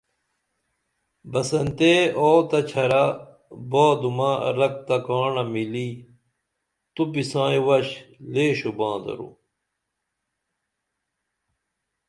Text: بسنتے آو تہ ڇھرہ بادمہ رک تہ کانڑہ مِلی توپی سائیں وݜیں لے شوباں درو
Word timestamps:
بسنتے 1.31 1.93
آو 2.23 2.33
تہ 2.49 2.59
ڇھرہ 2.69 3.03
بادمہ 3.71 4.31
رک 4.57 4.75
تہ 4.87 4.95
کانڑہ 5.05 5.43
مِلی 5.51 5.89
توپی 6.95 7.23
سائیں 7.29 7.63
وݜیں 7.65 8.01
لے 8.33 8.45
شوباں 8.59 8.97
درو 9.03 9.29